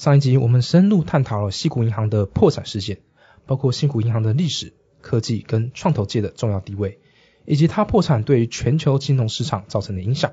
[0.00, 3.00] 上一集我们深入探讨了西谷银行的破产事件，
[3.44, 4.72] 包括西谷银行的历史、
[5.02, 6.98] 科技跟创投界的重要地位，
[7.44, 10.32] 以及它破产对全球金融市场造成的影响。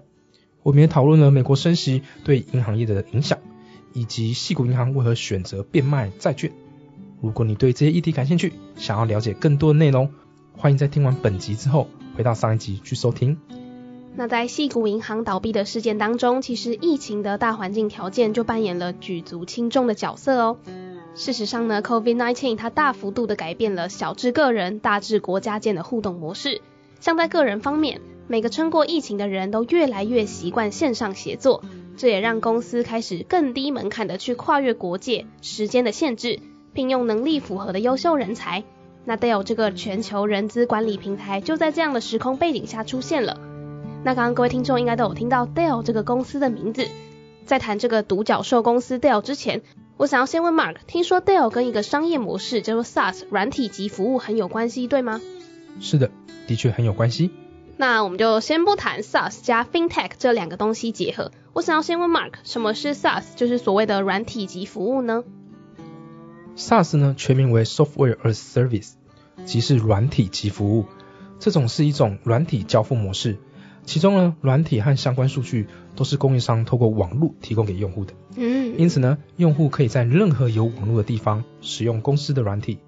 [0.63, 3.39] 我们也讨论了美国升息对银行业的影响，
[3.91, 6.53] 以及西谷银行为何选择变卖债券。
[7.20, 10.13] 如果你对这些议题感兴趣，想要了解更多的内容，
[10.55, 13.38] 欢迎在听完本集之后回到上一集去收听。
[14.20, 20.58] 那在细谷银行倒闭的事件当中，其实疫情的大环境条件就扮演了举足轻重的角色哦。
[21.13, 26.61] 事实上呢，COVID-19 它大幅度的改变了小至个人、大至国家间的互动模式。
[27.00, 31.64] 像在个人方面，每个撑过疫情的人都越来越习惯线上协作，
[31.95, 36.39] 这也让公司开始更低门槛的去跨越国界、时间的限制，
[36.73, 38.64] 聘用能力符合的优秀人才。
[39.05, 43.39] 那 Dell 这个全球人资管理平台就在这样的时空背景下出现了。
[44.08, 46.88] 那刚刚各位听众应该都有听到 Dell 这个公司的名字，
[47.45, 49.64] 在谈这个独角兽公司 Dell 之前，
[49.97, 55.19] 我想要先问 Mark，听说 Dell 跟一个商业模式叫做 SaaS 软体及服务很有关系，对吗？
[55.81, 56.09] 是的，
[56.47, 57.31] 的确很有关系。
[57.75, 65.25] 那我们就先不谈 SaaS 加 FinTech 这两个东西结合，我想要先问 Mark，什么是 SaaS，就是所谓的软体及服务呢
[66.55, 68.94] ？SaaS 呢，全名为 Software as Service，
[69.44, 70.86] 即是软体及服务，
[71.39, 73.36] 这种是一种软体交付模式。
[73.88, 78.13] 其中呢，软体和相关数据都是供应商透过网络提供给用户的。
[78.35, 82.80] 嗯，因此呢，用户可以在任何有网络的地方使用公司的软体。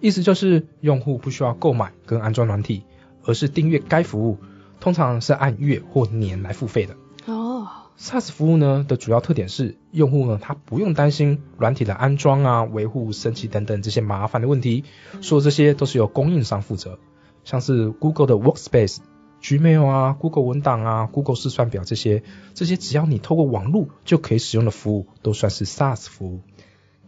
[0.00, 2.82] 意思就是用户不需要购买跟安装软体，
[3.24, 4.36] 而是订阅该服务，
[4.78, 6.96] 通常是按月或年来付费的。
[7.24, 7.66] 哦
[7.98, 14.84] ，SaaS 服务呢的主要特点是，用户呢他不用担心软体的安装啊、维护、升级等等这些麻烦的问题，
[15.22, 16.98] 所有这些都是由供应商负责，
[17.44, 18.98] 像是 Google 的 Workspace。
[19.42, 22.22] Gmail 啊，Google 文档啊，Google 试算表这些，
[22.54, 26.40] 这些只要你透过网络就可以使用的服务，都算是 SaaS 服务。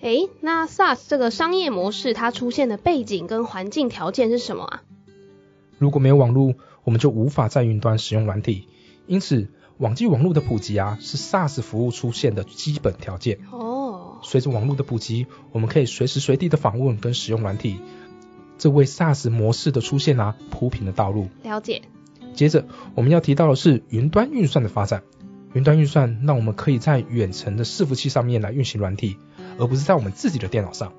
[0.00, 4.82] 诶，那 SaaS 这个商业模式它出现的背景跟环境条件是什么啊？
[5.78, 8.66] 如果没有网络，我们就无法在云端使用软体，
[9.06, 13.38] 因此网际网络的普及啊，是 SaaS 服务出现的基本条件。
[13.52, 14.18] 哦。
[14.22, 17.78] 随着网络的普及，我们可以随时随地的访问跟使用软体，
[18.58, 21.28] 这为 SaaS 模式的出现啊铺平了道路。
[21.44, 21.82] 了解。
[22.34, 25.02] 接着我们要提到的是云端运算的发展。
[25.54, 29.16] 云端运算让我们可以在远程的伺服器上面来运行软体，
[29.56, 30.92] 而不是在我们自己的电脑上。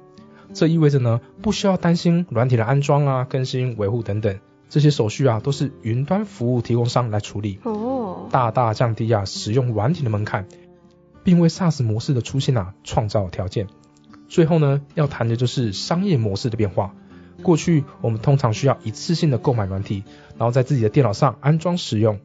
[0.53, 7.59] 这意味着呢，不需要担心软体的安装啊、更新、维护等等这些手续啊，都是云端服务提供商来处理。
[7.63, 10.47] 哦，大大降低啊使用软体的门槛，
[11.25, 13.67] 并为 SaaS 模式的出现啊创造条件。
[14.29, 16.95] 最后呢，要谈的就是商业模式的变化。
[17.43, 20.03] 过去我们通常需要一次性的购买软体，
[20.37, 22.19] 然后在自己的电脑上安装使用。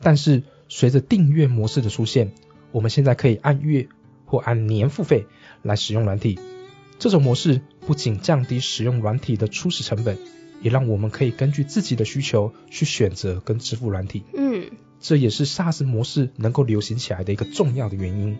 [0.00, 2.32] 但是随着订阅模式的出现，
[2.72, 3.88] 我们现在可以按月
[4.26, 5.26] 或按年付费
[5.62, 6.38] 来使用软体。
[6.98, 10.18] 这种模式不仅降低使用软体的初始成本，
[10.62, 14.24] 也让我们可以根据自己的需求去选择跟支付软体。
[14.34, 18.36] 嗯，这也是 SaaS 模式能够流行起来的一个重要的原因。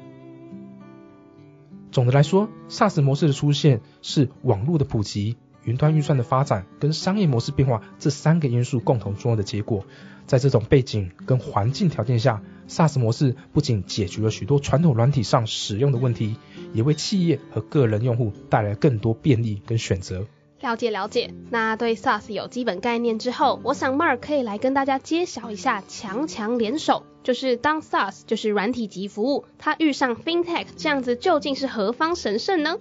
[1.92, 5.36] 总的来说，SaaS 模式的出现是网络的普及。
[5.68, 9.84] 云端运算的发展跟商业模式变化这三个因素共同重要的结果，
[10.26, 16.36] 在这种背景跟环境条件下，SaaS 模式不仅解决了许多传统软体上使用的问题，
[16.72, 20.26] 也为企业和个人用户带来更多便利跟选择。
[20.60, 32.78] 了解了解，那对 SaaS 有基本概念之后，我想 Mark 可以来跟大家揭晓一下强强联手，就是当 SaaS 就是软体级服务，它遇上 FinTech 这样子，究竟是何方神圣呢？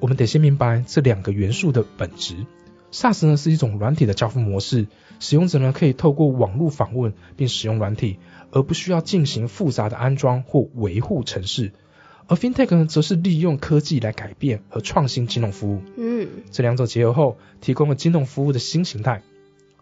[0.00, 2.46] 我们得先明白这两个元素的本质。
[2.92, 4.86] SaaS 呢是一种软体的交付模式，
[5.20, 8.18] 使用者呢可以透过网络访问并使用软体，
[8.50, 11.72] 而不需要进行复杂的安装或维护程式。
[12.28, 15.82] 而 FinTech 呢则是利用科技来改变和创新金融服务。
[15.96, 19.22] 嗯，这两者结合后，提供了金融服务的新形态。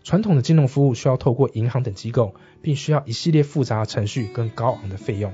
[0.02, 5.32] 传统的金融服务需要透过银行等机构，并需要一系列复杂的程序跟高昂的费用。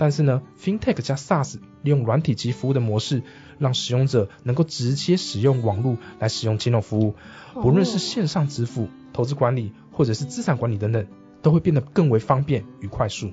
[0.00, 3.22] 但是呢，FinTech 加 SaaS 利用软体及服务的模式，
[3.58, 7.16] 让使用者能够直接使用网络来使用金融服务，
[7.52, 11.06] 不论是线上支付、投资管理或者是资产管理等等，
[11.42, 13.30] 都会变得更为方便与快速。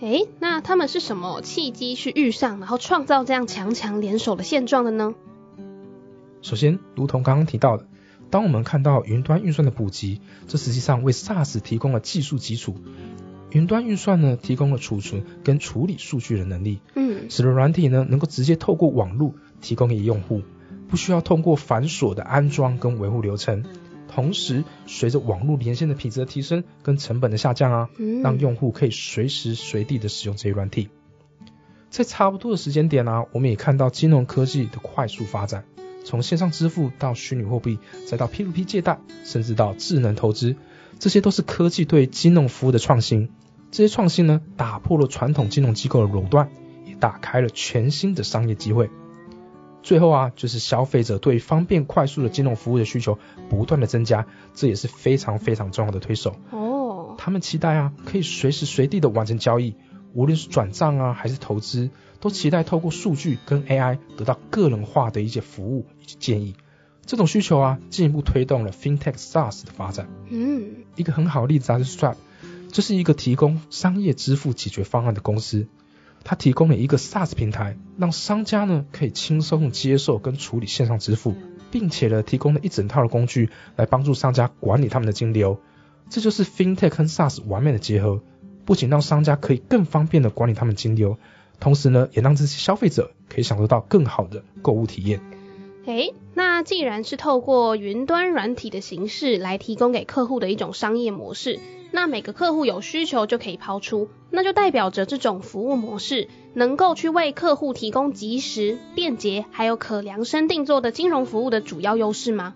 [0.00, 5.14] 诶，那他们是什么契机去遇上，然后创造这样强强联手的现状的呢？
[6.42, 7.86] 首先，如同刚刚提到的，
[8.28, 12.76] 当我们看到云端运算的普及，这实际上为 SaaS 提供了技术基础。
[13.52, 20.42] 云端运算呢，提供了储存跟处理数据的能力，嗯，使得软体呢能够直接透过网络提供给用户，
[20.88, 23.64] 不需要通过繁琐的安装跟维护流程。
[24.08, 30.88] 同时，随着网络连线的品质的提升跟成本的下降啊，嗯让用户可以随时随地的使用这些软体。
[31.88, 35.64] 在差不多的时间点啊，我们也看到金融科技的快速发展，
[36.04, 40.56] 从线上支付到虚拟货币，再到 P2P 借贷，甚至到智能投资，
[40.98, 43.30] 这些都是科技对金融服务的创新。
[43.70, 46.50] 这些创新呢，打破了传统金融机构的垄断，
[46.84, 48.90] 也打开了全新的商业机会。
[49.82, 53.18] 最后啊，就是消费者对方便快速的金融服务的需求
[53.48, 56.36] 不断的增加，这也是非常非常重要的推手。
[56.50, 59.74] 哦，他们期待啊，可以随时随地的完成交易，
[60.12, 61.90] 无论是转账啊还是投资，
[62.20, 66.54] 都期待透过数据跟 AI 得到个人化的一些服务以及建议。
[67.04, 70.08] 这种需求啊，进一步推动了 FinTech SaaS 的发展。
[70.30, 72.16] 嗯，一个很好的例子啊，是 Stripe，
[72.70, 75.66] 这是一个提供商业支付解决方案的公司。
[76.24, 81.34] 它提供了一个 SaaS 平台，让商家呢可以轻松地接受跟处理线上支付，
[81.72, 85.60] 并且呢提供了一整套的工具来帮助商家管理他们的金流。
[86.08, 88.22] 这就是 FinTech 跟 SaaS 完美的结合，
[88.64, 91.18] 不仅让商家可以更方便的管理他们金流，
[91.58, 95.20] 同时呢也让这些消费者可以享受到更好的购物体验。
[95.84, 101.58] 诶，那既然是透过云端软体的形式来提供给客户的一种商业模式，
[101.90, 112.54] 那每个客户有需求就可以抛出，那就代表着这种服务模式能够去为客户提供及时、便捷还有可量身定做的金融服务的主要优势吗？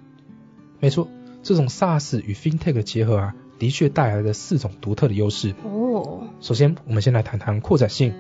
[0.79, 1.08] 没错，
[1.43, 5.52] 这种 SaaS 与 FinTech 的结合啊，的确带来了四种独特的优势。
[5.64, 8.14] 哦，首先，我们先来谈谈扩展性。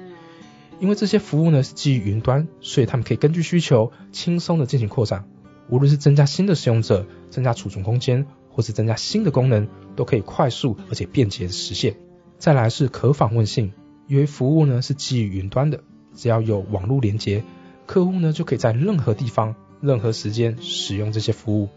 [0.78, 5.28] 因为这些服务呢是基于云端，所以他们可以根据需求轻松的进行扩展。
[5.68, 11.96] 无论是增加新的使用者、增加储存空间，或是增加新的功能，都可以快速而且便捷的实现。
[12.38, 13.72] 再来是可访问性，
[14.06, 15.82] 因为服务呢是基于云端的，
[16.14, 17.42] 只要有网络连接，
[17.86, 21.68] 客户呢就可以在任何地方、任何时间使用这些服务。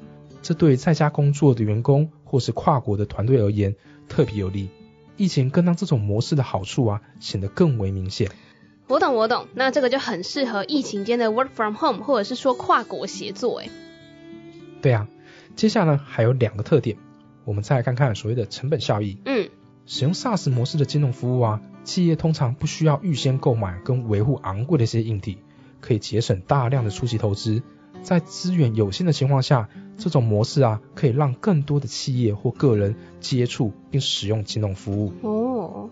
[0.41, 3.75] 这对在家工作的员工或是跨国的团队而言
[4.07, 4.69] 特别有利。
[5.17, 8.29] 疫情更让这种模式的好处啊显得更为明显。
[8.89, 13.69] 我懂我懂，那这个就很适合疫情间的 work from home，或者是说跨国协作，诶。
[14.81, 15.07] 对啊，
[15.55, 16.97] 接下来呢还有两个特点，
[17.45, 19.19] 我们再来看看所谓的成本效益。
[19.25, 19.47] 嗯，
[19.85, 25.37] 使用 SaaS 模式的金融服务啊，企业通常不需要预先购买跟维护昂贵的一些硬体，
[25.81, 27.61] 可以节省大量的初期投资。
[28.01, 29.69] 在资源有限的情况下，
[29.99, 35.13] 这种模式啊，可以让更多的企业或个人接触并使用金融服务。
[35.21, 35.89] 哦，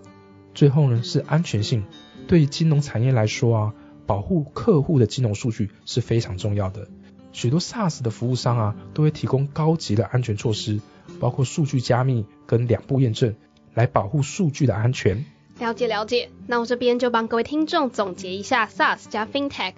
[0.55, 1.83] 最后呢是安全性，
[2.27, 3.73] 对于金融产业来说啊，
[4.05, 6.87] 保护客户的金融数据是非常重要的。
[7.31, 10.81] 许多 SaaS 的服务商啊，都会提供高级的安全措施，
[11.19, 13.35] 包括数据加密跟两步验证，
[13.73, 15.23] 来保护数据的安全。
[15.59, 19.73] 了解了解，那我这边就帮各位听众总结一下 SaaS 加 FinTech。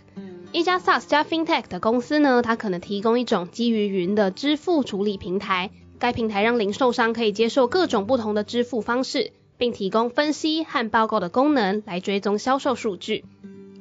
[0.51, 5.69] 一家 SaaS 加 FinTech 的公司呢，它可能提供一种基于云的支付处理平台，
[5.99, 13.25] 该平台让零售商可以接受各种不同的支付方式，并提供分析和报告的功能来追踪销售数据。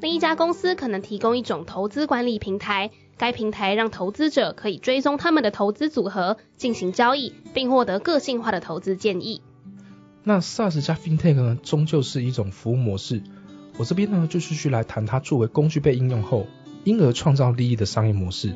[0.00, 9.40] 另一家公司可能提供一种投资管理平台，该平台让投资者可以追踪他们的投资组合，进行交易，并获得个性化的投资建议。
[10.24, 13.22] 那 SaaS 加 FinTech 呢，终究是一种服务模式。
[13.78, 16.46] 我这边呢，就继续来谈它作为工具被应用后，
[16.82, 18.54] 因而创造利益的商业模式。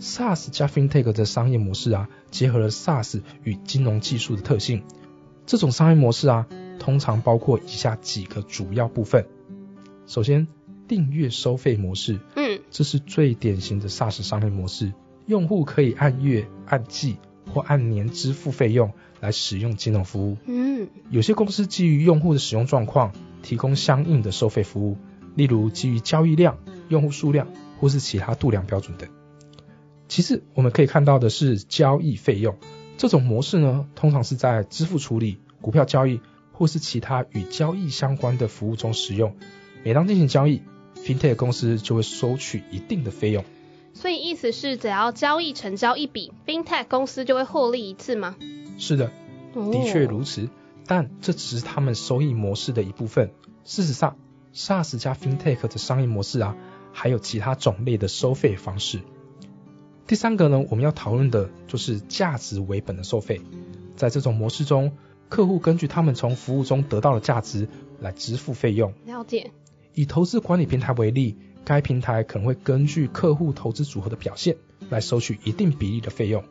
[0.00, 4.82] SaaS 加 FinTech 的商业模式啊，结合了 SaaS 与金融技术的特性。
[5.46, 6.46] 这种商业模式啊，
[6.78, 9.26] 通常包括以下几个主要部分。
[10.06, 10.46] 首先，
[10.88, 14.92] 订阅收费模式，嗯，这是最典型的 SaaS 商业模式。
[15.26, 17.16] 用户可以按月、按季
[17.52, 20.36] 或按年支付费用来使用金融服务。
[20.46, 24.98] 嗯，有些公司基于用户的使用状况，提供相应的收费服务，
[25.34, 26.58] 例如基于交易量、
[26.88, 27.48] 用户数量
[27.80, 29.08] 或是其他度量标准等。
[30.08, 32.56] 其次，我们可以看到的是交易费用
[32.96, 36.20] 这种模式呢，通常是在支付处理、股票交易
[36.52, 39.34] 或是其他与交易相关的服务中使用。
[39.82, 40.62] 每当进行交易
[40.96, 43.44] ，FinTech 公司就会收取一定的费用。
[43.92, 48.36] 所以意思是，只要交易成交一笔，FinTech 公司就会获利一次吗？
[48.78, 49.10] 是的，
[49.54, 50.48] 的确如此，
[50.86, 53.30] 但这只是他们收益模式的一部分。
[53.64, 54.16] 事实上
[54.54, 56.56] ，SaaS 加 FinTech 的商业模式啊，
[56.92, 59.00] 还有其他种类的收费方式。
[60.06, 63.40] 第三个呢，我们要讨论的就是价值为本的收费。
[63.96, 64.92] 在这种模式中，
[65.28, 67.68] 客户根据他们从服务中得到的价值
[68.00, 68.92] 来支付费用。
[69.06, 69.50] 了解。
[69.94, 74.56] 以投资管理平台为例，该平台可能会根据客户投资组合的表现，
[74.90, 76.44] 来收取一定比例的费用。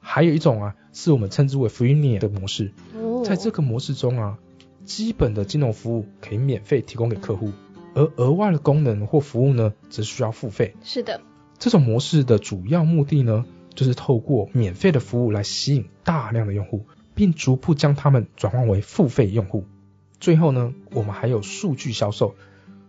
[0.00, 2.72] 还有一种啊，是我们称之为 freemium 的模式。
[2.94, 4.38] 哦，在这个模式中啊，
[4.86, 7.52] 基本的金融服务可以免费提供给客户，
[7.94, 10.74] 而额外的功能或服务呢，则需要付费。
[10.82, 11.20] 是的，
[11.58, 19.64] 这种模式的主要目的呢，就是透过免费的服务来吸引大量的用户，并逐步将他们转换为付费用户。
[20.20, 22.34] 最后呢，我们还有数据销售。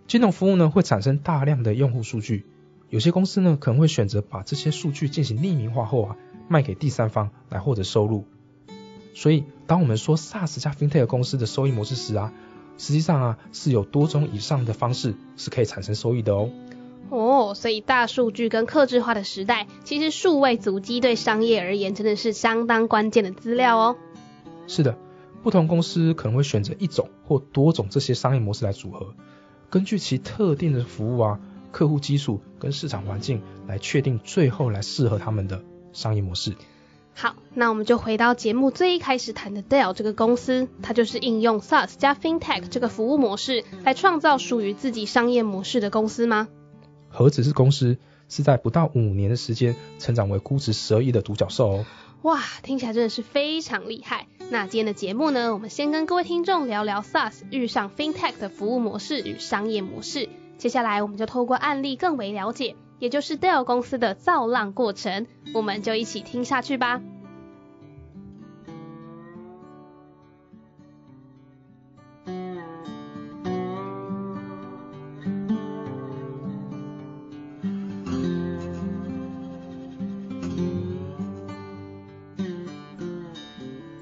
[0.08, 2.46] 金融服务呢会产生大量的用户数据，
[2.90, 6.16] 有些公司呢可能会选择把这些数据进行匿名化后啊，
[6.48, 8.26] 卖给第三方来获得收入。
[9.14, 12.34] 所以，当我们说 SaaS 加 FinTech 公司的收益模式时啊，
[12.78, 16.50] 实际上啊是有多种以上的方式是可以产生收益的哦。
[17.10, 23.96] 哦，所以大数据跟客制化的时代，其实数位足迹对商业而言真的是相当关键的资料哦。
[24.68, 24.96] 是的，
[25.42, 29.16] 不同公司可能会选择一种或多种这些商业模式来组合。
[29.72, 31.40] 根据其特定的服务啊、
[31.72, 35.64] 客户基数跟市场环境来确定最后来适合他们的
[35.94, 36.56] 商业模式。
[37.16, 46.48] 好，那我们就回到节目最一开始谈的 Dell 这个公司，它就是应用 SaaS 加 FinTech 这个服务模式来创造属于自己商业模式的公司吗？
[47.10, 47.98] 何止是公司，
[48.30, 51.86] 是在不到五年的时间成长为估值十二亿的独角兽哦。
[52.22, 54.28] 哇，听起来真的是非常厉害。
[54.50, 60.28] 那今天的节目呢，我们先跟各位听众聊聊 SaaS 遇上 FinTech 的服务模式与商业模式。
[60.58, 67.02] 接下来我们就透过案例更为了解，也就是 Dell 公司的造浪过程，我们就一起听下去吧。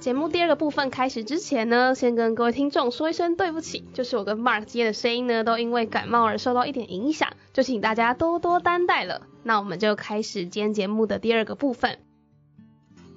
[0.08, 9.24] 节目第二个部分开始之前呢，先跟各位听众说一声对不起，就是我跟 Mark 今天的声音呢，都因为感冒而受到一点影响，就请大家多多担待了。
[9.44, 12.00] 那我们就开始今天节目的第二个部分。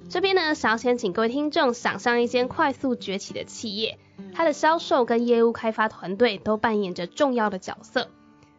[0.08, 3.96] 这边呢，想要先请各位听众想象一间快速崛起的企业，
[4.34, 8.10] 它的销售跟业务开发团队都扮演着重要的角色。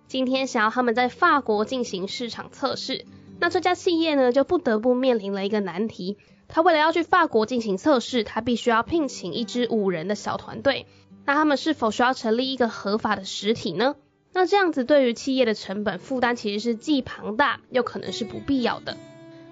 [0.08, 3.04] 今天想要他们在法国进行市场测试，
[3.42, 6.18] 那这家企业呢，就不得不面临了一个难题。
[6.52, 10.86] 他为了要去法国进行测试，他必须要聘请一支五人的小团队。
[11.26, 13.96] 那他们是否需要成立一个合法的实体呢？
[14.34, 18.98] 那这样子对于企业的成本负担其实是既庞大又可能是不必要的。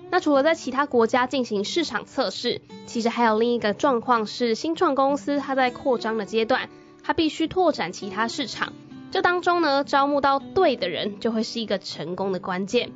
[0.09, 6.69] 那除了在其他国家进行市场测试，其实还有另一个状况是，新创公司它在扩张的阶段，
[7.03, 8.73] 它必须拓展其他市场。
[9.11, 12.91] 这当中呢，招募到对的人就会是一个成功的关键。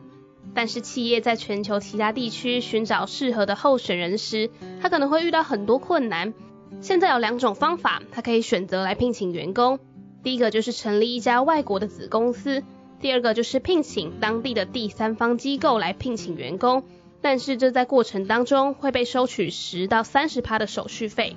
[0.55, 4.49] 但是企业在全球其他地区寻找适合的候选人时，
[4.81, 6.33] 他可能会遇到很多困难。
[6.81, 9.79] 现在有两种方法，他可以选择来聘请员工。
[10.21, 12.63] 第一个就是成立一家外国的子公司，
[12.99, 16.83] 第二个就是聘请当地的第三方机构来聘请员工。
[17.21, 21.35] 但是这在过程当中会被收取十到三十趴的手续费。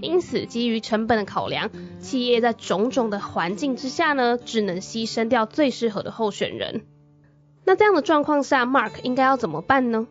[0.00, 1.70] 因此，基于成本的考量，
[2.00, 6.82] 企业在种种的环境之下呢，只能牺牲掉最适合的候选人。
[7.66, 10.06] 那这样的状况下，Mark 应该要怎么办呢？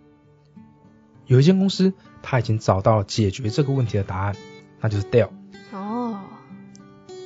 [1.25, 4.35] 有一间公司，他已经找到解决这个问题的答案，
[4.81, 5.29] 那就是 Dell。
[5.71, 6.19] 哦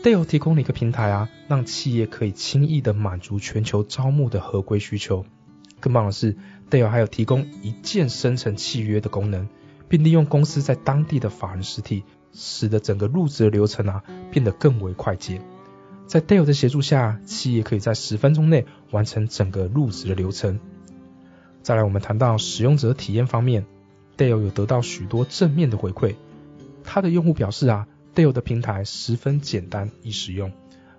[0.03, 5.25] ，Dell 提供了一个平台啊，让企业可以轻易的满足全球招募的合规需求。
[5.79, 6.37] 更棒的是
[6.69, 9.49] ，Dell 还有提供一键生成契约的功能，
[9.87, 15.41] 并利用公司在当地的法人实体，使得整个入职的流程啊变得更为快捷。
[16.09, 20.59] 在 Dale 的协助下，企业可以在十分钟内完成整个入职的流程。
[21.61, 23.67] 再来，我们谈到使用者体验方面
[24.17, 26.15] ，Dale 有得到许多正面的回馈。
[26.83, 30.51] 他的用户表示啊，Dale 的平台十分简单易使用，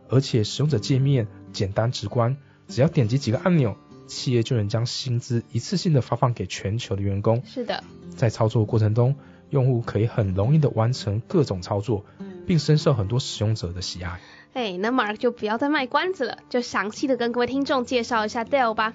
[0.08, 2.36] 而且使用者界面简单直观，
[2.68, 3.76] 只要点击几个按钮，
[4.06, 7.42] 企业就能将薪资一次性的发放给全球的员工。
[7.44, 7.82] 是的，
[8.14, 9.16] 在操作过程中，
[9.48, 12.04] 用户可以很容易的完成各种操作，
[12.46, 14.20] 并深受很多使用者的喜爱。
[14.52, 18.94] 哎，那 Mark 就不要再卖关子了，就详细的跟各位听众介绍一下 Dell 吧。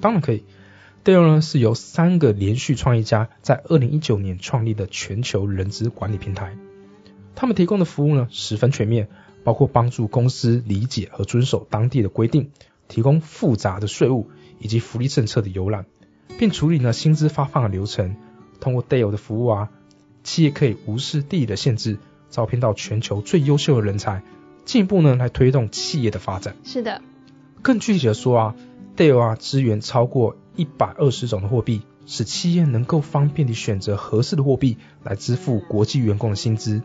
[0.00, 0.44] 当然可以
[1.04, 6.56] ，Dell 呢是由三个连续创业家在二零一九年创立的全球人资管理平台。
[7.34, 9.08] 他们提供的服务呢十分全面，
[9.44, 12.50] 包括帮助公司理解和遵守当地的规定，
[12.88, 15.84] 提供复杂的税务以及福利政策的游览，
[16.38, 18.16] 并处理呢薪资发放的流程。
[18.58, 19.70] 通过 Dell 的服务啊，
[20.24, 21.98] 企业可以无视地理的限制，
[22.30, 24.22] 招聘到全球最优秀的人才。
[24.66, 26.54] 进一步呢来推动企业的发展。
[26.64, 27.00] 是的，
[27.62, 28.54] 更具体的说啊
[28.96, 36.82] ，Dell 啊支援超过一百二十种的货币，使企业能够方便地选择合适的货币来支付国际员工的薪资。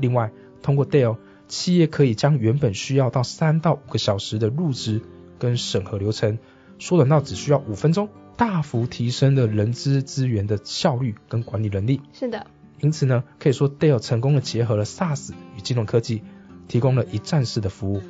[0.00, 5.02] 另外，通过 Dell，企业可以将原本需要到三到五个小时的入职
[5.38, 6.38] 跟审核流程，
[6.78, 12.00] 缩短到只需要五分钟大幅提升了人资资源的效率跟管理能力。
[12.12, 12.46] 是的。
[12.80, 16.22] 因此呢，可以说 Dell 成功的结合了 SaaS 与金融科技，
[16.68, 18.02] 提供了一站式的服务。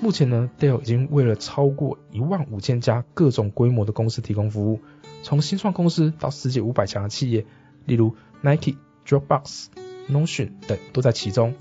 [0.00, 4.80] 目前呢，Dell 已经为了超过一万五千家各种规模的公司提供服务，
[5.22, 7.46] 从新创公司到世界五百强的企业，
[7.86, 9.66] 例如 Nike、Dropbox、
[10.10, 11.54] Notion 等都在其中。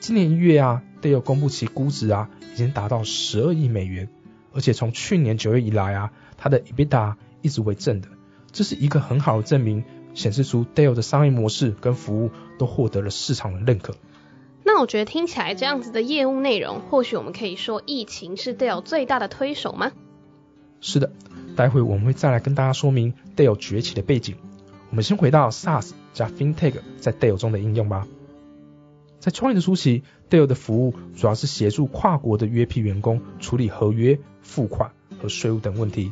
[0.00, 4.08] 今年一月啊，Dell 公布其估值啊，已经达到十二亿美元，
[4.52, 8.08] 而且从去年九月以来啊，它的 EBITDA 一直为正的，
[8.50, 9.84] 这是一个很好的证明。
[10.14, 13.96] 显示出 Dell 的商业模式跟服务都获得了市场的认可。
[14.74, 19.92] 那我觉得听起来这样子的业务内容，或许我们可以说疫情是 Dell 最大的推手吗？
[20.80, 21.12] 是的，
[21.54, 24.34] 待会我们会再来跟大家说明 Dell 崛起的背景。
[24.90, 28.08] 我们先回到 SaaS 加 FinTech 在 Dell 中的应用吧。
[29.20, 34.90] 在创业的初期，Dell 的服务主要是协助跨国的约聘员工处理合约、付款
[35.22, 36.10] 和税务等问题。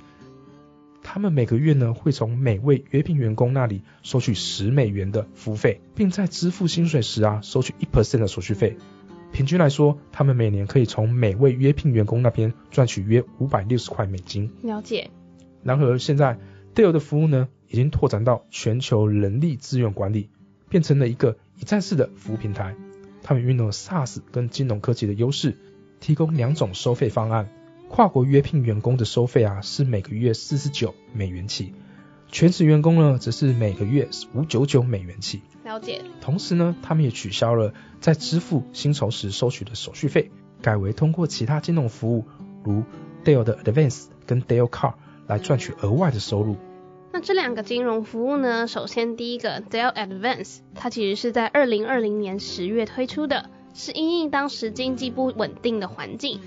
[1.15, 8.79] 他们每个月呢会从每位约聘员工那里收取十美元的服务费，并在支付薪水时啊收取一 percent 的手续费。
[9.31, 14.51] 平均来说，他们每年可以从每位约聘员工那边赚取约五百六十块美金。
[14.63, 15.11] 了解。
[15.63, 16.39] 然而现在
[16.75, 20.31] Dell 的服务呢已经拓展到全球人力资源管理，
[20.71, 22.75] 变成了一个一站式的服务平台。
[23.23, 25.59] 他们运用了 SaaS 跟金融科技的优势，
[26.01, 27.51] 提供两种收费方案。
[27.93, 31.75] 跨国约聘员工的收费啊是每个月四十九美元起，
[32.31, 35.43] 全职员工呢则是每个月五九九美元起。
[35.63, 36.01] 了解。
[36.23, 40.31] 同时呢，他们也取消了在支付薪酬时收取的手续费，
[40.63, 42.25] 改为通过其他金融服务，
[42.65, 42.83] 如
[43.27, 44.95] Dale 的 Advance 跟 Dale Card
[45.27, 46.57] 来赚取额外的收入。
[47.13, 48.67] 那这两个金融服务呢？
[48.67, 56.41] 首先第一个 Dell Advance，它其实是在二零二零年十月推出的，是因应当时经济不稳定的环境。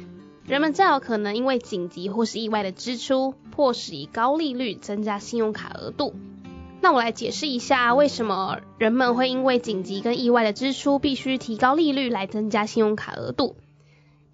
[0.48, 6.14] 人们较有可能因为紧急或是意外的支出，迫使以高利率增加信用卡额度。
[6.82, 13.56] 那我来解释一下，为什么人们会因为紧急跟意外的支出，必须提高利率来增加信用卡额度。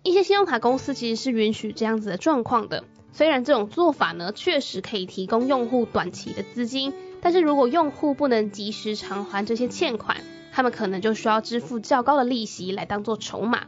[0.03, 2.83] 一些信用卡公司其实是允许这样子的状况的。
[3.13, 10.17] 虽然这种做法呢，确实可以提供用户短期的资金，但是如果用户不能及时偿还这些欠款，
[10.51, 13.67] 他们可能就需要支付较高的利息来当做筹码。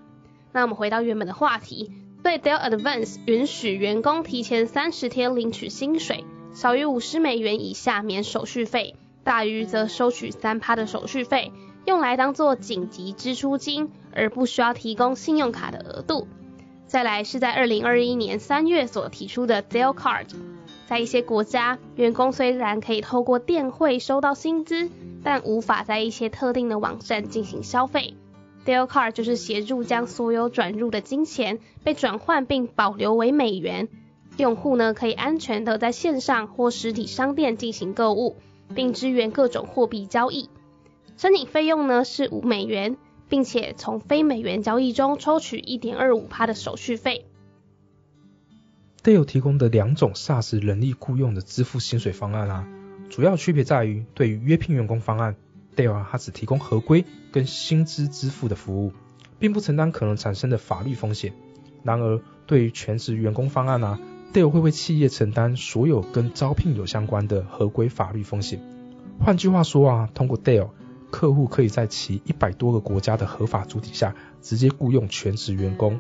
[0.52, 1.94] 那我们回到原本的话题。
[2.38, 11.52] Dell Advance 允许员工提前三十天领取薪水，少于五十美元以下免手续费，大于则收取三趴的手续费，
[11.86, 16.28] 用来当做紧急支出金，而不需要提供信用卡的额度。
[16.86, 20.28] 再来是在二零二一年三月所提出的 Dell Card，
[20.86, 24.90] 在一些国家，员工虽然可以透过电汇收到薪资，
[25.24, 28.16] 但无法在一些特定的网站进行消费。
[28.66, 33.90] Dell Card 就是协助将所有转入的金钱被转换并保留为美元，
[34.38, 38.38] 用户呢可以安全的在线上或实体商店进行购物，
[38.74, 40.50] 并支援各种货币交易。
[41.18, 42.96] 申请费用呢是五美元，
[43.28, 47.26] 并且从非美元交易中抽取一点二五趴的手续费。
[49.04, 52.68] Dell 提供的两种 SaaS 人力雇佣的支付薪水方案啊，
[53.10, 55.36] 主要区别在于对于约聘员工方案。
[55.76, 58.94] Dell 它只提供合规跟薪资支付的服务，
[59.40, 61.34] 并不承担可能产生的法律风险。
[61.84, 64.00] 然而，对于全职员工方案啊
[64.34, 68.62] ，Dell 会为企业承担所有跟招聘有相关的合规法律风险。
[69.20, 70.70] 换句话说啊，通过 Dell，
[71.12, 76.00] 客户可以在其一百多个国家的合法主体下直接雇佣全职员工，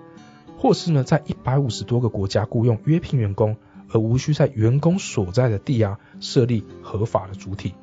[0.58, 3.58] 或是呢在一百五十多个国家雇佣约聘员工，
[3.90, 7.74] 而无需在员工所在的地啊设立合法的主体。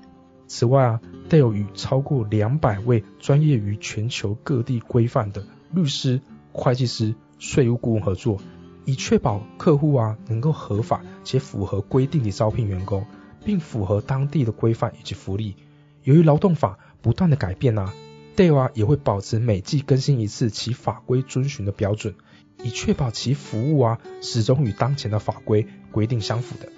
[0.53, 8.41] 此外啊，Dell 与超过两百位专业于全球各地规范的律师、会计师、税务顾问合作，
[8.85, 13.07] 以确保客户啊能够合法且符合规定的招聘员工，
[13.45, 15.55] 并符合当地的规范以及福利。
[16.03, 17.95] 由于劳动法不断的改变啊
[18.35, 22.17] ，Dell 啊也会保持每季更新一次其法规遵循的标准，
[22.65, 26.73] 以确保其服务啊始终与当前的法规规定相符的。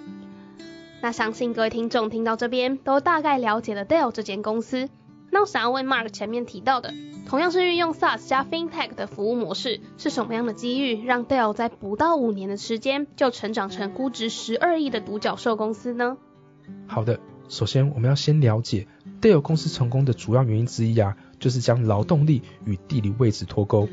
[1.03, 4.87] 那相信各位听众听到这边都大概了解了 Dell 这间公司。
[5.31, 6.93] 那我想要问 Mark 前面提到的，
[7.27, 16.15] 同样是运用 SaaS 加 FinTech 的服务模式，是什么样的机遇让 Dell 在不到五年的时间就成长成估值十二亿的独角兽公司呢？
[16.87, 18.87] 好的，首先我们要先了解
[19.21, 23.89] Dell 公司成功的主要原因之一啊，就是将劳动力与地理位置脱钩。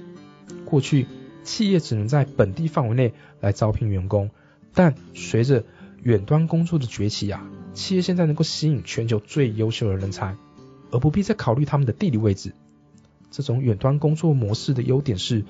[0.64, 1.08] 过去
[1.42, 4.30] 企业只能在本地范围内来招聘员工，
[4.72, 5.64] 但随着
[6.02, 7.42] 远端工作的崛起啊，
[7.74, 10.36] 企业现在能够吸引全球最优秀的人才，
[10.90, 12.52] 而不必再考虑他们的地理位置。
[13.30, 15.44] 这种远端工作模式的优点是，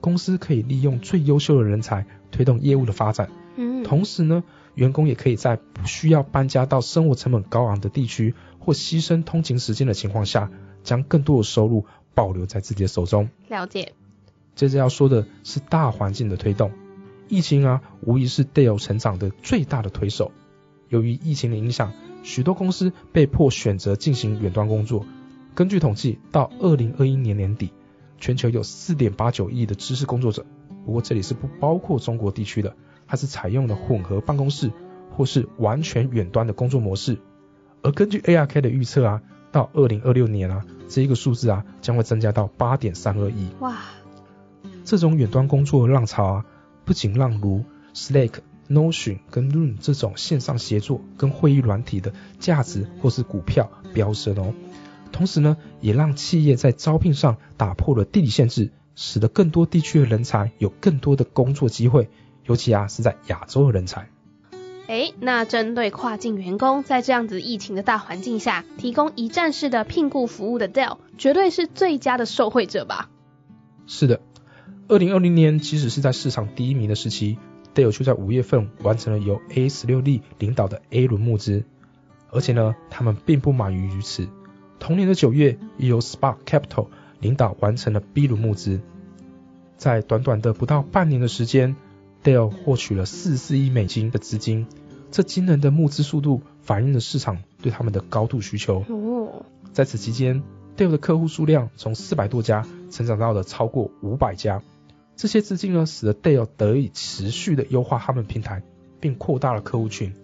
[0.00, 3.30] 公司可以利用最优秀的人才推动业务的发展。
[3.56, 10.50] 嗯，同时呢，员工也可以在不需要搬家到生活成本高昂的地区或牺牲通勤时间的情况下，
[10.82, 13.28] 将更多的收入保留在自己的手中。
[13.48, 13.92] 了解。
[14.54, 16.72] 接着要说的是大环境的推动，
[17.28, 20.32] 疫情啊，无疑是 Dell 成长的最大的推手。
[20.88, 25.06] 由于疫情的影响，许多公司被迫选择进行远端工作。
[25.54, 27.72] 根据统计，到二零二一年年底，
[28.18, 30.44] 全球有四点八九亿的知识工作者。
[30.84, 34.70] 不过这里是不包括中国地区的，它是采用了混合办公室
[35.10, 37.18] 或是完全远端的工作模式。
[37.82, 43.48] 而根据 ARK 的预测啊，到二零二六年啊，这一个数字啊将会增加到八点三二亿。
[43.60, 43.78] 哇！
[44.84, 46.46] 这种远端工作浪潮啊，
[46.84, 47.64] 不仅让如
[47.94, 48.34] Slack、
[48.68, 54.54] Notion 跟 Loom 这种线上协作跟会议软体的价值或是股票飙升哦，
[55.12, 62.08] 同时呢，也让企业在招聘上打破了地理限制，使得更多地区的人才有更多的工作机会，
[62.46, 64.08] 尤其啊是在亚洲的人才。
[64.88, 73.08] 哎，那针对跨境员工，在这样子疫情的大环境下，提供一站式的聘雇服务的 Dell，绝对是最佳的受惠者吧？
[73.86, 74.20] 是的。
[74.88, 77.38] 二零二零年，即使是在市场第一名的时期
[77.74, 81.64] ，Dell 却在五月份完成了由 A 十六 D 领导的 A 轮募资，
[82.30, 84.28] 而且呢，他们并不满于于此。
[84.78, 86.88] 同年的九月，又由 Spark Capital
[87.20, 88.80] 领导完成了 B 轮募资，
[89.76, 91.76] 在短短的不到半年的时间
[92.24, 94.66] ，Dell 获取了四四亿美金的资金，
[95.10, 98.84] 这惊人的募资速度反映了市场对他们的高度需求。
[98.88, 100.42] 哦，在此期间
[100.76, 104.62] ，Dell 的客户数量从四百多家成长到了超过五百家。
[105.14, 108.62] 这些资金呢，使得 Dell 得以持续的优化他们平台，
[109.00, 110.14] 并扩大了客户群。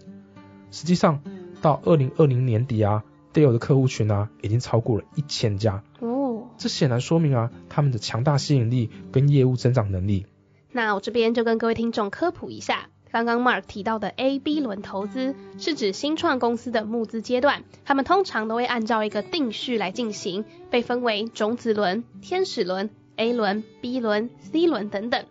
[0.71, 1.23] 实际上，
[1.61, 5.83] 到二零二零年底啊，Dell 的客户群啊，已经超过了一千家。
[6.01, 10.27] 哦，这显然说明啊，他们的强大吸引力跟业务增长能力。
[10.73, 22.91] 那我这边就跟各位听众科普一下，刚刚 Mark 提到的 A、B 轮投资，是指新创公司的募资阶段，他们通常都会按照一个定序来进行，被分为种子轮、天使轮。
[23.21, 25.25] A 轮、B 轮、C 轮等等，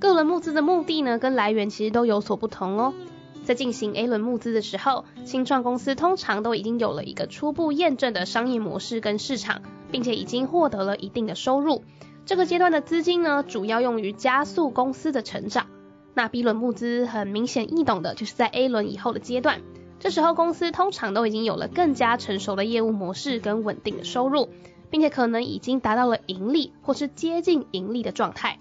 [0.00, 2.92] 各轮募资的目的呢，跟来源其实都有所不同哦。
[3.44, 9.62] 在进行 A 轮募资的时候，新创公司通常都已经有了一个初步验证的商业模式跟市场，
[9.92, 11.84] 并且已经获得了一定的收入。
[12.26, 15.68] 这个阶段的资金呢，主要用于加速公司的成长。
[16.18, 19.60] 那 B 轮募资很明显易懂的，就是在 A 轮以后的阶段，
[20.00, 24.48] 这时候公司通常都已经有了更加成熟的业务模式跟稳定的收入。
[24.90, 28.58] 并且可能已经达到了盈利或是接近盈利的状态。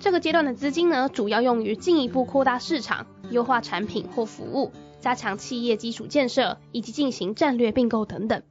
[0.00, 8.42] 这个阶段的资金呢，主要用于进一步扩大市场、优化产品或服务、加强企业基础建设以及进行战略并购等等。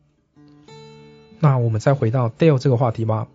[1.40, 3.28] 那我们再回到 Dell 这个话题吧。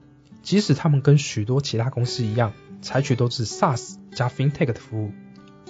[0.43, 5.13] 即使他们跟许多其他公司一样，采取都是 SaaS 加 FinTech 的服务，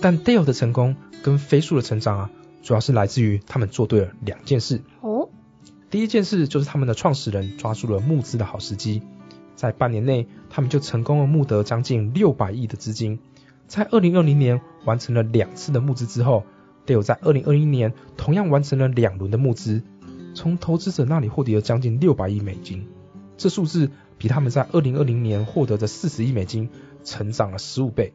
[0.00, 2.30] 但 Dell 的成功跟飞速的成长啊，
[2.62, 4.80] 主要是来自于他们做对了两件事。
[5.00, 5.28] 哦。
[5.90, 9.02] 第一件事就是他们的创始人抓住了募资的好时机，
[9.56, 13.18] 在半年内，他们就成功了募得将近六百亿的资金。
[13.66, 16.44] 在二零二零年完成了两次的募资之后
[16.86, 19.82] ，Dell 在二零二一年同样完成了两轮的募资，
[20.34, 22.86] 从投资者那里获得了将近六百亿美金。
[23.36, 26.70] 这数字比他们在二零二零年获得的四十亿美金
[27.04, 28.12] 成长了十五倍。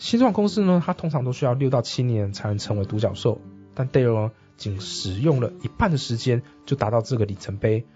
[0.00, 3.38] 新创公司呢，它通常都需要六到七年才能成为独角兽，
[3.74, 4.32] 但 Dell 呢？
[4.56, 7.86] 仅使用了一半的时间就达到这个里程碑，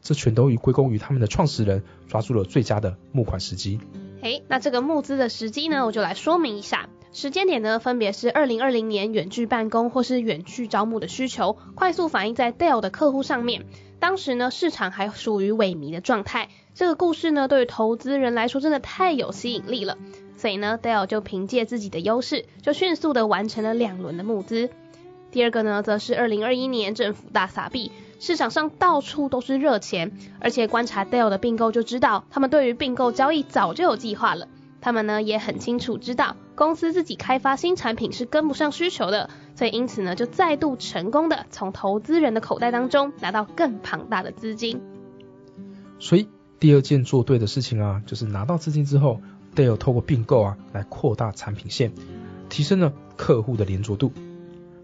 [0.00, 3.80] 这全都以归功于他们的创始人抓住了最佳的募款时机。
[4.20, 6.88] 哎，那这个募资的时机呢，我就来说明一下。
[7.12, 13.66] 时间点呢，分别是二零二零年远距办公或是远距招募的需求快速反映在 Dell 的客户上面。
[13.98, 16.48] 当时呢，市场还属于萎靡的状态。
[16.74, 19.96] 这个故事呢，对于投资人来说真的太有吸引力了，
[20.36, 24.70] 所以呢，Dell 就凭借自己的优势，就迅速的完成了两轮的募资。
[25.30, 34.48] 第二个呢，则是二零二一年政府大撒币，市场上到处都是热钱，而且观察 Dell 的并购就知道，他们对于并购交易早就有计划了。
[34.80, 44.82] 他们呢也很清楚知道，公司自己开发新产品是跟不上需求的，所以因此呢就再度成功的从投资人的口袋当中拿到更庞大的资金。
[45.98, 46.28] 所以
[46.60, 49.20] 第二件做对的事情啊，就是拿到资金之后
[49.54, 51.92] ，Dell 透过并购啊来扩大产品线，
[52.48, 54.12] 提升了客户的连着度。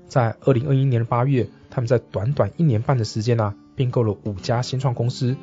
[0.06, 5.36] 在二零二一年的八月，他们在短短一年半的时间呢，并购了五家新创公司，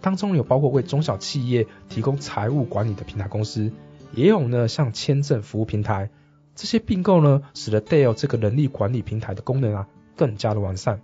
[0.00, 3.72] 当中有包括为中小企业提供财务管理的平台公司，
[4.12, 6.10] 也有呢像签证服务平台。
[6.56, 11.00] 这些并购呢，使得 Dell 这个人力管理平台的功能啊更加的完善。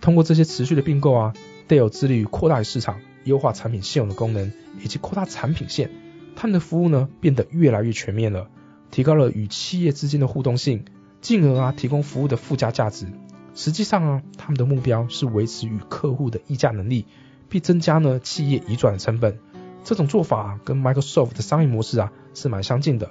[0.00, 1.34] 通过这些持续的并购啊
[1.68, 4.50] ，Dell 致力于扩大市场、优化产品现有的功能，
[4.82, 5.90] 以及扩大产品线，
[6.36, 8.48] 他们的服务呢变得越来越全面了，
[8.90, 10.84] 提高了与企业之间的互动性，
[11.20, 13.06] 进而啊提供服务的附加价值。
[13.54, 17.04] 实际上啊，他们的目标是维持与客户的议价能力，
[17.48, 19.38] 并增加呢企业移转的成本。
[19.82, 23.10] 这种做法跟 Microsoft 的商业模式啊是蛮相近的。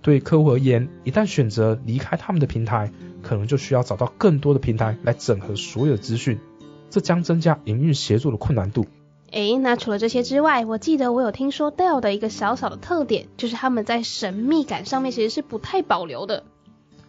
[0.00, 6.38] 对客户而言，一旦选择离开他们的平台，可能就需要找到更多的平台来整合所有的资讯，
[6.90, 8.86] 这将增加营运协作的困难度。
[9.34, 16.44] 诶，那除了这些之外，我记得我有听说 Dell 的一个小小的特点，就是他们在神秘感上面其实是不太保留的。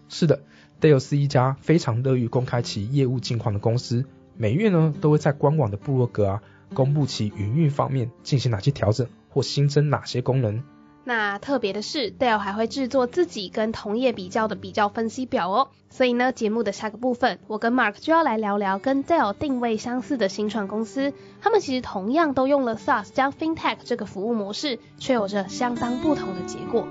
[0.10, 0.42] 是的
[0.82, 6.42] ，Dell 是一家非常乐于公开其业务近况的公司，每月呢都会在官网的部落格啊
[6.74, 10.64] 公布其营运方面进行哪些调整或新增哪些功能。
[11.08, 15.70] 那特别的是，Dell 还会制作自己跟同业比较的比较分析表哦。
[15.92, 26.88] 所以呢，节目的下个部分，我跟 Mark 就要来聊聊跟 Dell 定位相似的新创公司，他们其实同样都用了 SaaS 加 FinTech 这个服务模式，却有着相当不同的结果。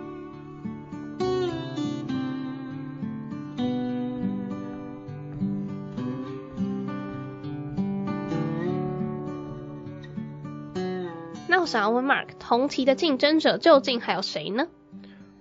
[11.64, 14.66] 我想要问 Mark，同期的竞争者究竟还有谁呢？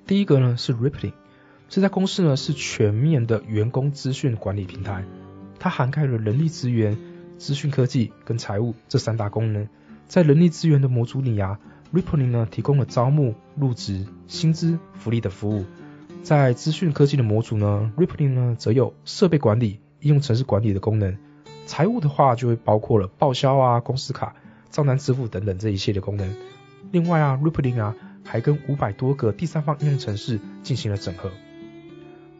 [0.07, 1.11] 第一个呢是 Rippling，
[1.67, 5.03] 这家公司呢是全面的员工资讯管理平台，
[5.59, 6.97] 它涵盖了人力资源、
[7.37, 9.67] 资讯科技跟财务这三大功能。
[10.07, 11.59] 在人力资源的模组里啊
[11.93, 15.65] ，Rippling 呢提供了招募、入职、薪资、福利的服务；
[16.23, 21.17] 在资讯科技的模组呢，Rippling 呢则有设备管理、应用程式管理的功能；
[21.65, 24.37] 财务的话就会包括了报销啊、公司卡。
[24.73, 26.35] 账单支付等等这一系列功能。
[26.91, 31.29] 另外啊，Rippling 啊还跟五百多个第三方应用程式进行了整合。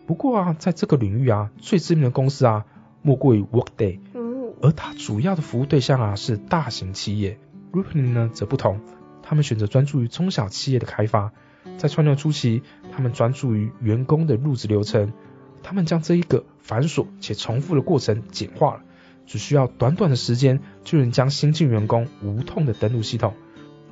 [0.07, 2.65] 不过啊，在这个领域啊，最知名的公司啊，
[3.03, 3.99] 莫过于 Workday。
[4.15, 4.51] 嗯。
[4.63, 7.37] 而它主要的服务对象啊是大型企业。
[7.71, 8.81] Rippling 呢则不同，
[9.21, 11.31] 他们选择专注于中小企业的开发。
[11.77, 15.13] 在创建初期，他们专注于员工的入职流程，
[15.61, 18.81] 他们将这一个繁琐且重复的过程简化了。
[19.25, 23.33] 只需要短短的时间，就能将新进员工无痛的登录系统，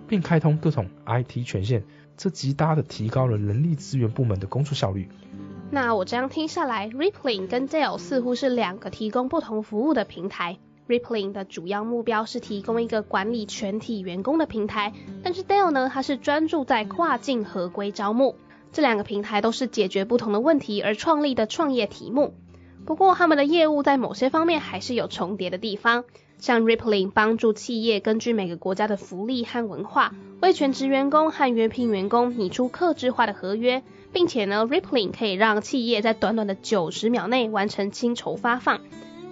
[0.08, 1.84] 并开通各种 IT 权限，
[2.17, 5.10] 这极大的提高了人力资源部门的工作效率。
[5.72, 10.58] 那我这样听下来，Rippling 跟 Dale 似乎是两个提供不同服务的平台。
[10.88, 14.91] Rippling 的主要目标是提供一个管理全体员工的平台，
[15.24, 18.36] 但是 Dale 呢，它是专注在跨境合规招募。
[18.74, 22.34] 这两个平台都是解决不同的问题而创立的创业题目。
[22.86, 26.04] 不过，他们的业务在某些方面还是有重叠的地方。
[26.39, 38.82] 像 Rippling 帮助企业根据每个国家的福利和文化，为全职员工和约聘员工拟出客制化的合约，并且呢，Rippling 可以让企业在短短的九十秒内完成薪酬发放。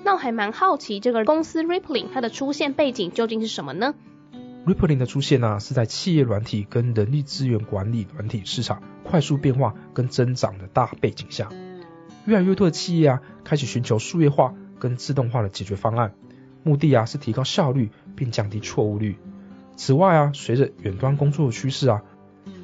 [0.03, 3.95] 那我还蛮好奇，这个公司 Rippling 它的出现背景究竟是什么呢
[4.67, 11.49] ？Rippling 的出现呢，是在企业软体跟人力资源管理软体市场快速变化跟增长的大背景下。
[12.25, 16.13] 越来越多的企业啊，开始寻求数业化跟自动化的解决方案，
[16.63, 19.17] 目的啊是提高效率并降低错误率。
[19.75, 22.03] 此外啊，随着远端工作的趋势啊，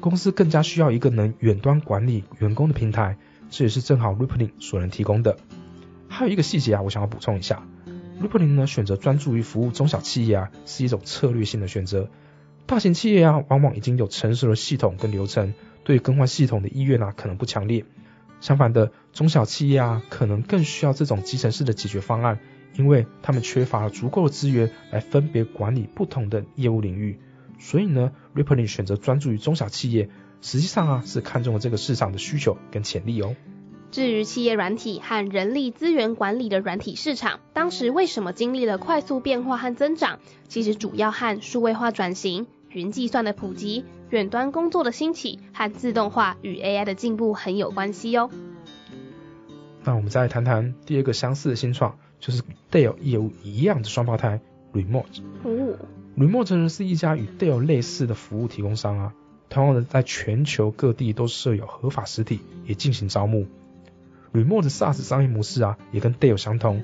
[0.00, 3.16] 公司更加需要一个能远端管理员工的平台，
[3.50, 5.36] 这也是正好 Rippling 所能提供的。
[6.08, 7.66] 还有一个细节啊，我想要补充一下
[8.22, 12.08] ，Rippling 呢选择专注于服务中小企业啊，是一种策略性的选择。
[12.66, 17.84] 大型企业啊，往往已经有成熟的系统跟流程，对更换系统的意愿啊，可能不强烈。
[18.40, 22.38] 相反的，中小企业啊，可能更需要这种集成式的解决方案，
[22.74, 27.18] 因为他们缺乏了足够的资源来分别管理不同的业务领域。
[27.58, 30.10] 所以呢，Rippling 选择专注于中小企业，
[30.42, 33.34] 实际上啊是看中了这个市场的需求跟潜力哦。
[33.90, 40.18] 至于企业软体和人力资源管理的软体市场，当时为什么经历了快速变化和增长？
[40.48, 43.84] 其实主要和数位化转型、云计算的普及。
[44.10, 48.30] 远端工作的兴起和自动化与 AI 的进步很有关系哦。
[49.84, 54.40] 那我们再来谈谈第二个相似的新创，就是 Dell 业务一样的双胞胎
[54.72, 55.22] Remote。
[55.42, 55.76] 哦
[56.16, 59.14] ，Remote 呢是一家与 Dell 类似的服务提供商啊，
[59.48, 63.46] 同样的在全球各地都设有合法实体，也进行招募。
[64.32, 66.82] Remote SaaS 商业模式啊，也跟 Dell 相同，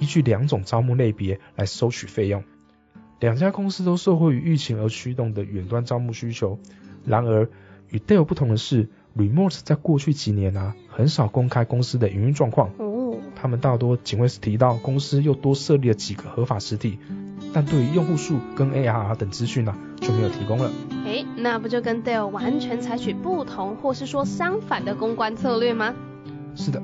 [0.00, 2.44] 依据两种招募类别来收取费用。
[3.20, 6.58] 两家公司都受惠于疫情而驱动的远端招募需求。
[7.04, 7.48] 然而，
[7.90, 12.70] 与 Dell 不同的是，Remote 在过去几年啊，很少公开公司的营运状况。
[12.78, 13.16] 哦。
[13.36, 16.98] 他们大多仅会提到公司又多设立了几个合法实体，
[17.52, 20.70] 但对于用户数跟 ARR 等资讯呢，就没有提供了。
[21.04, 25.94] 诶，那不就跟 Dell 完全采取不同，或是说相反的公关策略吗？
[26.54, 26.82] 是的。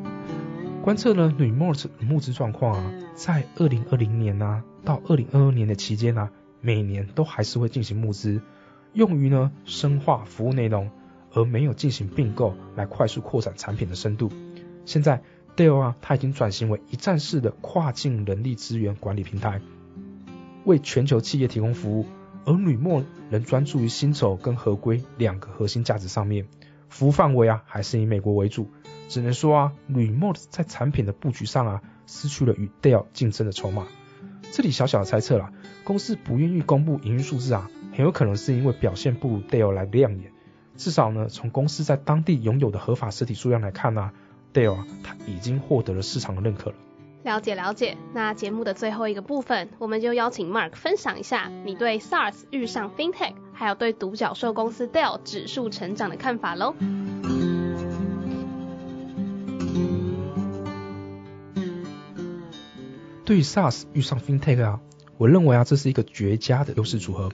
[0.83, 6.31] 观测了 Remote 募资状况啊，在二零二零年呐到二零二二年的期间呐，
[6.63, 8.41] 每年都还是会进行募资。
[8.95, 10.91] 用于呢深化服务内容，
[11.35, 14.33] 而没有进行并购来快速扩展产品的深度。
[14.87, 15.23] 现在
[15.55, 19.61] Dell 啊，它已经转型为一站式的跨境人力资源管理平台，
[20.65, 22.07] 为全球企业提供服务。
[22.47, 26.47] 而吕墨仍专注于薪酬跟合规两个核心价值上面，
[26.89, 28.71] 服务范围啊还是以美国为主。
[29.11, 33.89] 只能说啊，，Remote 在产品的布局上啊，失去了与 Dell 竞争的筹码。
[34.53, 35.51] 这里小小的猜测啦，
[35.83, 40.31] 公司不愿意公布营运数字啊，很有可能是因为表现不如 Dell 来亮眼。
[40.77, 44.13] 至少呢，从公司在当地拥有的合法实体数量来看呢
[44.55, 46.77] ，Dell 啊，它已经获得了市场的认可了。
[47.25, 56.77] 了解了解，那节目的最后一个部分，我们就邀请 Mark 分享一下你对 SARS 遇上 FinTech，还有对独角兽公司 Dell 指数成长的看法喽。
[63.31, 64.81] 对于 SaaS 遇上 FinTech 啊，
[65.17, 67.31] 我认为啊，这是一个绝佳的优势组合。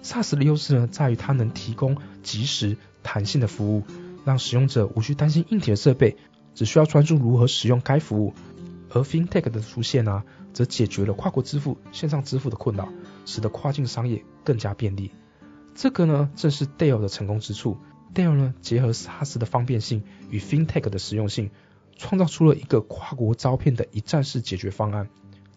[0.00, 3.82] SaaS 的优势呢，在于它能提供及时、弹性的服务，
[4.24, 6.16] 让使用者无需担心硬体的设备，
[6.54, 8.32] 只需要专注如何使用该服务。
[8.90, 12.88] 而 FinTech 的出现呢，则解决了跨国支付、线上支付的困扰，
[13.26, 15.10] 使得跨境商业更加便利。
[15.74, 17.76] 这个呢，正是 Dell 的成功之处。
[18.14, 21.50] Dell 呢，结合 SaaS 的方便性与 FinTech 的实用性，
[21.96, 25.10] 创造出了一个跨国招聘的一站式解决方案。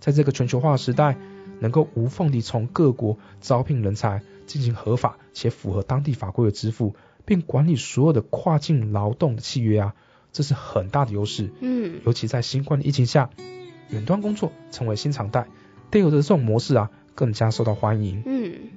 [0.04, 1.16] 在这个全球化时代，
[1.62, 9.96] 能够无缝地从各国招聘人才，进行合法且符合当地法规的支付，并管理所有的跨境劳动的契约啊。
[10.34, 13.30] 这是很大的优势，嗯，尤其在新冠的疫情下，
[13.92, 15.48] 远端工作成为新常态
[15.89, 18.24] ，Dell 的这种模式啊，更加受到欢迎。
[18.26, 18.72] 嗯，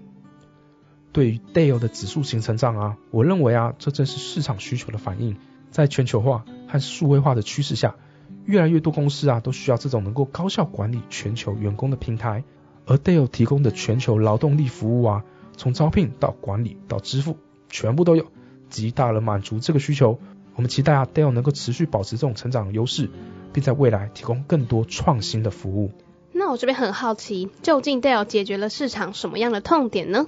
[1.11, 5.37] 对于 Dell 的指数型成长啊，我认为啊，这正是市场需求的反应。
[5.73, 7.97] 在全球化和数位化的趋势下，
[8.45, 12.45] 越来越多公司啊，都需要这种能够高效管理全球员工的平台，
[12.87, 15.25] 而 Dell 提供的全球劳动力服务啊，
[15.57, 17.37] 从招聘到管理到支付，
[17.69, 18.27] 全部都有，
[18.71, 20.19] 极大的满足这个需求。
[20.55, 23.11] 我们期待啊，Dell 能够持续保持这种成长优势，
[23.53, 25.91] 并在未来提供更多创新的服务。
[26.33, 30.27] 那我这边很好奇，究竟 Dell 解决了市场什么样的痛点呢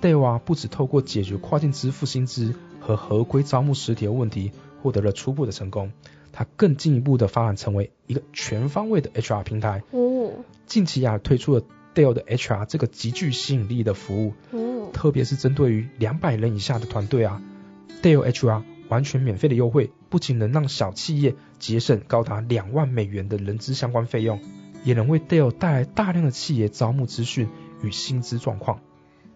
[0.00, 5.92] ？Dell 啊，不止透过解决跨境支付薪资和合规招募实体的问题，获得了初步的成功。
[6.32, 9.82] 它更进一步的发展成为一个全方位的 HR 平台。
[9.90, 10.32] 哦。
[10.66, 11.62] 近期啊，推出了
[11.94, 14.34] Dell 的 HR 这个极具吸引力的服务。
[14.50, 14.90] 哦。
[14.92, 17.42] 特别是针对于两百人以下的团队啊
[18.02, 18.62] ，Dell HR。
[18.90, 24.40] 完全免费的优惠，不仅能让小企业节省高达两万美元的人资相关费用，
[24.82, 27.48] 也能为 Dell 带来大量的企业招募资讯
[27.84, 28.80] 与薪资状况。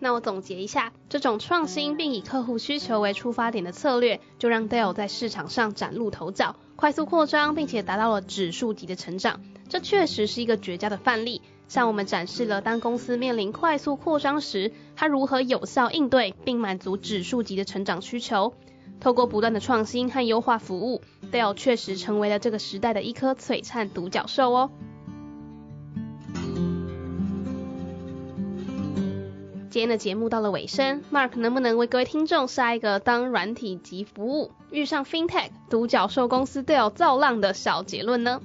[0.01, 9.41] 那我总结一下，这种创新并以客户需求为出发点的策略，就让 Dell 在市场上崭露头角，快速扩张，并且达到了指数级的成长。
[9.69, 18.55] 这确实是一个绝佳的范例，向我们展示了当公司面临快速扩张时，它如何有效应对并满足指数级的成长需求。
[19.01, 24.71] 透过不断的创新和优化服务，Dell 确实成为了这个时代的一颗璀璨独角兽哦。
[29.75, 38.41] 今天的节目到了尾声，Mark 能不能为各位听众下一个当软体及服务遇上 FinTech 独角兽公司 Dell 造浪的小结论呢？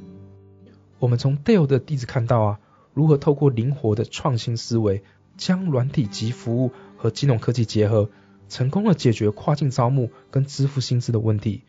[0.98, 2.60] 我们从 Dell 的例子看到啊，
[2.96, 5.04] 如何透过灵活的创新思维，
[5.38, 8.10] 将软体及服务和金融科技结合。
[8.48, 11.62] 成功的解决跨境招募跟支付薪资的问题。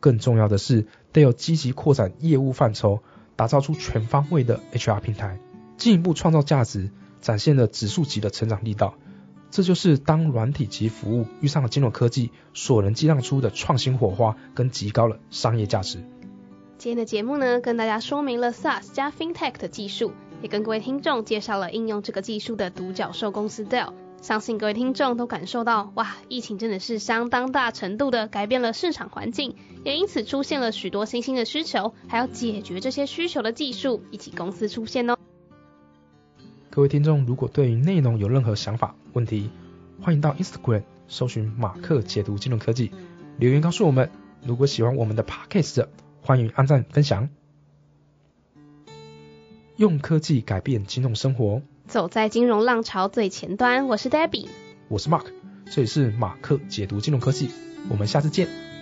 [0.00, 3.04] 更重要的是，得有积极扩展业务范畴，
[3.36, 5.38] 打造出全方位的 HR 平台，
[5.76, 8.94] 进一步创造价值，展现了指数级的成长力道。
[9.50, 15.98] 这就是当软体及服务遇上了金融科技所能激荡出的创新火花跟极高的商业价值。
[16.78, 23.94] 今天的节目呢，跟大家说明了 SaaS 加 FinTech 的技术，也跟各位听众介绍了应用这个技术的独角兽公司 Dell。
[24.20, 35.16] 相信各位听众都感受到，哇，疫情真的是相当大程度的改变了市场环境，也因此出现了许多新兴的需求，还要解决这些需求的技术以及公司出现哦。
[36.76, 39.48] 各位听众，如果对于内容有任何想法、问题，
[40.02, 42.90] 欢迎到 Instagram 搜寻马克解读金融科技，
[43.38, 44.10] 留言告诉我们。
[44.44, 45.86] 如果喜欢我们的 Podcast，
[46.20, 47.30] 欢迎按赞分享。
[49.76, 51.62] 用科技改变金融生活。
[51.86, 54.48] 走在金融浪潮最前端，我是 Debbie，
[54.88, 55.24] 我是 Mark，
[55.70, 57.48] 这里是马克解读金融科技，
[57.88, 58.75] 我们下次见。